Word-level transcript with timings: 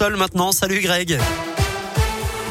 Seul 0.00 0.14
maintenant, 0.14 0.52
salut 0.52 0.80
Greg. 0.80 1.18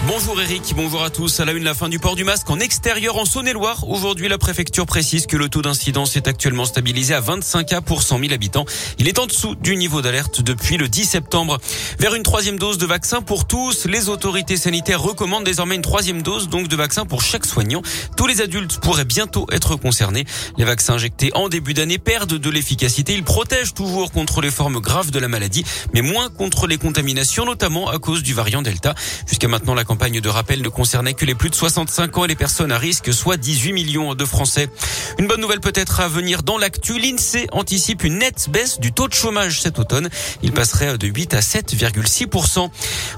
Bonjour 0.07 0.39
Eric, 0.39 0.73
bonjour 0.73 1.03
à 1.03 1.09
tous. 1.09 1.41
À 1.41 1.45
la 1.45 1.51
une, 1.51 1.65
la 1.65 1.73
fin 1.73 1.89
du 1.89 1.99
port 1.99 2.15
du 2.15 2.23
masque 2.23 2.49
en 2.49 2.61
extérieur 2.61 3.17
en 3.17 3.25
Saône-et-Loire. 3.25 3.89
Aujourd'hui, 3.89 4.29
la 4.29 4.37
préfecture 4.37 4.85
précise 4.85 5.27
que 5.27 5.35
le 5.35 5.49
taux 5.49 5.61
d'incidence 5.61 6.15
est 6.15 6.29
actuellement 6.29 6.63
stabilisé 6.63 7.13
à 7.13 7.19
25 7.19 7.65
cas 7.65 7.81
pour 7.81 8.01
100 8.01 8.19
000 8.19 8.31
habitants. 8.31 8.63
Il 8.99 9.09
est 9.09 9.19
en 9.19 9.25
dessous 9.25 9.55
du 9.55 9.75
niveau 9.75 10.01
d'alerte 10.01 10.41
depuis 10.41 10.77
le 10.77 10.87
10 10.87 11.03
septembre. 11.03 11.57
Vers 11.99 12.15
une 12.15 12.23
troisième 12.23 12.57
dose 12.57 12.77
de 12.77 12.85
vaccin 12.85 13.21
pour 13.21 13.47
tous, 13.47 13.83
les 13.85 14.07
autorités 14.07 14.55
sanitaires 14.55 15.01
recommandent 15.01 15.43
désormais 15.43 15.75
une 15.75 15.81
troisième 15.81 16.21
dose 16.21 16.47
donc 16.47 16.69
de 16.69 16.75
vaccin 16.77 17.05
pour 17.05 17.21
chaque 17.21 17.45
soignant. 17.45 17.81
Tous 18.15 18.27
les 18.27 18.39
adultes 18.39 18.79
pourraient 18.79 19.03
bientôt 19.03 19.45
être 19.51 19.75
concernés. 19.75 20.23
Les 20.57 20.63
vaccins 20.63 20.93
injectés 20.93 21.31
en 21.35 21.49
début 21.49 21.73
d'année 21.73 21.97
perdent 21.97 22.35
de 22.35 22.49
l'efficacité. 22.49 23.13
Ils 23.13 23.25
protègent 23.25 23.73
toujours 23.73 24.13
contre 24.13 24.39
les 24.39 24.51
formes 24.51 24.79
graves 24.79 25.11
de 25.11 25.19
la 25.19 25.27
maladie, 25.27 25.65
mais 25.93 26.01
moins 26.01 26.29
contre 26.29 26.65
les 26.65 26.77
contaminations, 26.77 27.43
notamment 27.43 27.89
à 27.89 27.99
cause 27.99 28.23
du 28.23 28.33
variant 28.33 28.61
Delta. 28.61 28.95
Jusqu'à 29.27 29.49
maintenant, 29.49 29.73
la 29.73 29.83
campagne 29.83 29.96
de 29.97 30.29
rappel 30.29 30.61
ne 30.61 30.69
concernait 30.69 31.15
que 31.15 31.25
les 31.25 31.33
plus 31.33 31.49
de 31.49 31.55
65 31.55 32.17
ans 32.17 32.25
et 32.25 32.27
les 32.27 32.35
personnes 32.35 32.71
à 32.71 32.77
risque, 32.77 33.11
soit 33.13 33.35
18 33.35 33.73
millions 33.73 34.15
de 34.15 34.25
Français. 34.25 34.69
Une 35.17 35.27
bonne 35.27 35.41
nouvelle 35.41 35.59
peut-être 35.59 35.99
à 35.99 36.07
venir 36.07 36.43
dans 36.43 36.57
l'actu. 36.57 36.99
L'INSEE 36.99 37.47
anticipe 37.51 38.03
une 38.03 38.19
nette 38.19 38.47
baisse 38.49 38.79
du 38.79 38.93
taux 38.93 39.07
de 39.07 39.13
chômage 39.13 39.59
cet 39.59 39.79
automne. 39.79 40.09
Il 40.43 40.53
passerait 40.53 40.97
de 40.97 41.07
8 41.07 41.33
à 41.33 41.39
7,6%. 41.39 42.69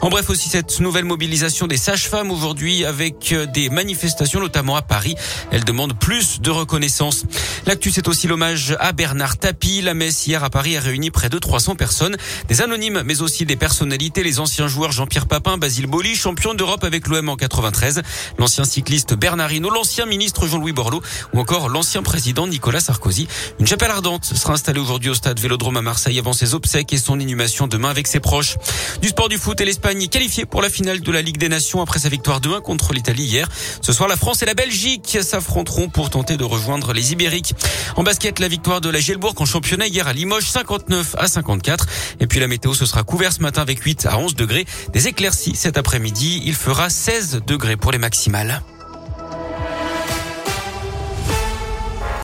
En 0.01 0.09
bref, 0.09 0.29
aussi 0.29 0.49
cette 0.49 0.79
nouvelle 0.79 1.05
mobilisation 1.05 1.67
des 1.67 1.77
sages-femmes 1.77 2.31
aujourd'hui 2.31 2.85
avec 2.85 3.35
des 3.53 3.69
manifestations, 3.69 4.39
notamment 4.39 4.75
à 4.75 4.81
Paris. 4.81 5.15
Elles 5.51 5.65
demandent 5.65 5.97
plus 5.99 6.39
de 6.41 6.49
reconnaissance. 6.49 7.25
L'actu, 7.67 7.91
c'est 7.91 8.07
aussi 8.07 8.27
l'hommage 8.27 8.75
à 8.79 8.93
Bernard 8.93 9.37
Tapie. 9.37 9.81
La 9.81 9.93
messe 9.93 10.25
hier 10.25 10.43
à 10.43 10.49
Paris 10.49 10.77
a 10.77 10.79
réuni 10.79 11.11
près 11.11 11.29
de 11.29 11.37
300 11.37 11.75
personnes, 11.75 12.17
des 12.47 12.61
anonymes, 12.61 13.03
mais 13.05 13.21
aussi 13.21 13.45
des 13.45 13.57
personnalités, 13.57 14.23
les 14.23 14.39
anciens 14.39 14.67
joueurs 14.67 14.91
Jean-Pierre 14.91 15.27
Papin, 15.27 15.57
Basile 15.57 15.87
Boli, 15.87 16.15
champion 16.15 16.53
d'Europe 16.69 16.83
avec 16.83 17.07
l'OM 17.07 17.29
en 17.29 17.35
93, 17.35 18.03
l'ancien 18.37 18.63
cycliste 18.63 19.15
Bernard 19.15 19.51
Hinault, 19.51 19.71
l'ancien 19.71 20.05
ministre 20.05 20.45
Jean-Louis 20.45 20.71
Borloo 20.71 21.01
ou 21.33 21.39
encore 21.39 21.67
l'ancien 21.67 22.03
président 22.03 22.45
Nicolas 22.45 22.79
Sarkozy. 22.79 23.27
Une 23.59 23.65
chapelle 23.65 23.89
ardente 23.89 24.25
sera 24.25 24.53
installée 24.53 24.79
aujourd'hui 24.79 25.09
au 25.09 25.15
stade 25.15 25.39
Vélodrome 25.39 25.77
à 25.77 25.81
Marseille 25.81 26.19
avant 26.19 26.33
ses 26.33 26.53
obsèques 26.53 26.93
et 26.93 26.99
son 26.99 27.19
inhumation 27.19 27.65
demain 27.65 27.89
avec 27.89 28.05
ses 28.05 28.19
proches. 28.19 28.57
Du 29.01 29.07
sport 29.07 29.29
du 29.29 29.39
foot 29.39 29.59
et 29.61 29.65
l'Espagne 29.65 30.07
qualifiée 30.09 30.45
pour 30.45 30.61
la 30.61 30.69
finale 30.69 31.01
de 31.01 31.11
la 31.11 31.23
Ligue 31.23 31.39
des 31.39 31.49
Nations 31.49 31.81
après 31.81 31.97
sa 31.97 32.09
victoire 32.09 32.39
2-1 32.39 32.61
contre 32.61 32.93
l'Italie 32.93 33.23
hier. 33.23 33.49
Ce 33.81 33.91
soir, 33.91 34.07
la 34.07 34.15
France 34.15 34.43
et 34.43 34.45
la 34.45 34.53
Belgique 34.53 35.17
s'affronteront 35.23 35.89
pour 35.89 36.11
tenter 36.11 36.37
de 36.37 36.43
rejoindre 36.43 36.93
les 36.93 37.13
Ibériques. 37.13 37.55
En 37.95 38.03
basket, 38.03 38.37
la 38.37 38.47
victoire 38.47 38.79
de 38.79 38.91
la 38.91 38.99
Gielbourg 38.99 39.33
en 39.39 39.45
championnat 39.45 39.87
hier 39.87 40.07
à 40.07 40.13
Limoges 40.13 40.47
59 40.47 41.15
à 41.17 41.27
54. 41.27 41.87
Et 42.19 42.27
puis 42.27 42.39
la 42.39 42.47
météo, 42.47 42.75
ce 42.75 42.85
sera 42.85 43.01
couvert 43.01 43.33
ce 43.33 43.41
matin 43.41 43.63
avec 43.63 43.81
8 43.81 44.05
à 44.05 44.19
11 44.19 44.35
degrés. 44.35 44.67
Des 44.93 45.07
éclaircies 45.07 45.55
cet 45.55 45.79
après-midi. 45.79 46.43
Il 46.49 46.55
fera 46.55 46.89
16 46.89 47.41
degrés 47.45 47.77
pour 47.77 47.91
les 47.91 47.99
maximales. 47.99 48.63